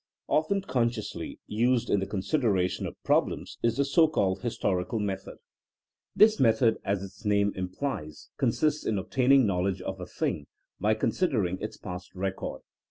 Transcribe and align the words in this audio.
Often 0.27 0.61
consciously 0.61 1.39
used 1.45 1.87
in 1.91 1.99
the 1.99 2.07
consideration 2.07 2.87
of 2.87 2.95
problems 3.03 3.59
is 3.61 3.77
the 3.77 3.85
so 3.85 4.07
called 4.07 4.41
historical 4.41 4.97
method. 4.99 5.37
This 6.15 6.39
method, 6.39 6.79
as 6.83 7.03
its 7.03 7.23
name 7.23 7.53
implies, 7.55 8.31
consists 8.39 8.83
in 8.83 8.97
obtaining 8.97 9.45
knowledge 9.45 9.79
of 9.83 9.99
a 9.99 10.07
thing 10.07 10.47
by 10.79 10.95
considering 10.95 11.61
its 11.61 11.77
past 11.77 12.15
record. 12.15 12.61